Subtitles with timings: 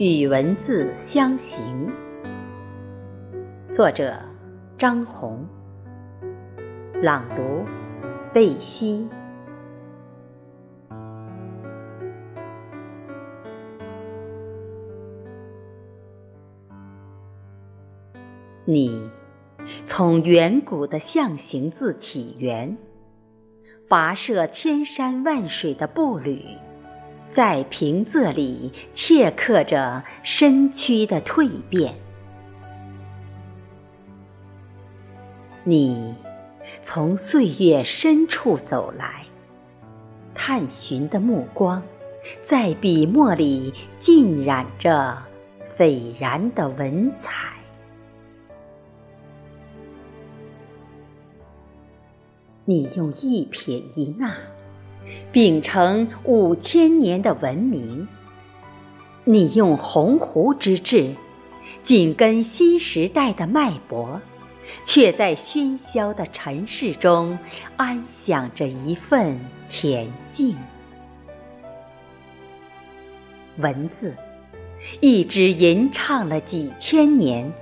[0.00, 1.86] 与文字相行，
[3.70, 4.18] 作者
[4.78, 5.46] 张红，
[7.02, 7.66] 朗读
[8.32, 9.06] 贝西。
[18.64, 19.10] 你
[19.84, 22.78] 从远古的象形字起源，
[23.86, 26.42] 跋涉千山万水的步履。
[27.30, 31.94] 在平仄里切刻着身躯的蜕变。
[35.62, 36.14] 你
[36.82, 39.24] 从岁月深处走来，
[40.34, 41.82] 探寻的目光，
[42.42, 45.16] 在笔墨里浸染着
[45.76, 47.48] 斐然的文采。
[52.64, 54.32] 你用一撇一捺。
[55.32, 58.08] 秉承五千年的文明，
[59.24, 61.14] 你用鸿鹄之志
[61.82, 64.20] 紧跟新时代的脉搏，
[64.84, 67.38] 却在喧嚣的尘世中
[67.76, 69.38] 安享着一份
[69.70, 70.56] 恬静。
[73.56, 74.14] 文字
[75.00, 77.52] 一直吟唱了几千年，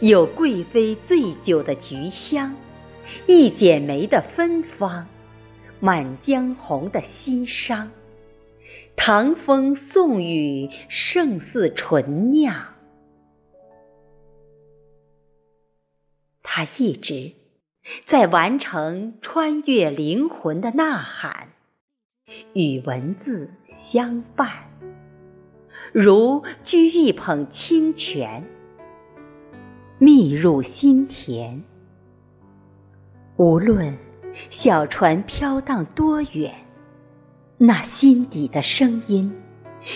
[0.00, 2.54] 有贵妃醉酒的菊香，
[3.26, 5.02] 一剪梅的芬芳。
[5.84, 7.90] 《满江红》的心伤，
[8.96, 12.56] 唐风宋雨胜似醇酿。
[16.42, 17.32] 他一直
[18.06, 21.48] 在完成穿越灵魂的呐喊，
[22.54, 24.50] 与文字相伴，
[25.92, 28.42] 如掬一捧清泉，
[29.98, 31.62] 蜜入心田。
[33.36, 33.94] 无论。
[34.50, 36.52] 小船飘荡多远？
[37.56, 39.32] 那心底的声音，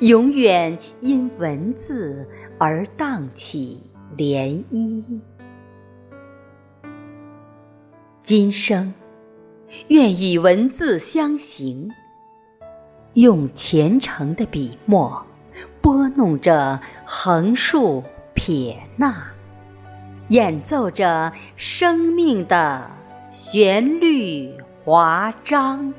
[0.00, 2.26] 永远因文字
[2.58, 3.82] 而荡起
[4.16, 5.20] 涟漪。
[8.22, 8.94] 今生，
[9.88, 11.90] 愿与文字相行，
[13.14, 15.26] 用虔诚的笔墨，
[15.80, 18.02] 拨弄着横竖
[18.34, 19.12] 撇捺，
[20.28, 22.88] 演奏着生命的。
[23.32, 24.52] 旋律
[24.84, 25.94] 华章。